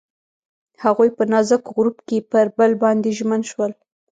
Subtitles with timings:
[0.83, 3.71] هغوی په نازک غروب کې پر بل باندې ژمن شول.